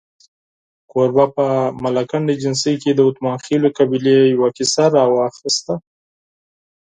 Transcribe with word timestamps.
کوربه 0.91 1.25
په 1.35 1.45
ملکنډ 1.83 2.27
ایجنسۍ 2.31 2.75
کې 2.81 2.91
د 2.95 2.99
اتمانخېلو 3.09 3.67
قبیلې 3.77 4.15
یوه 4.35 4.49
کیسه 4.57 4.83
راواخسته. 4.95 5.73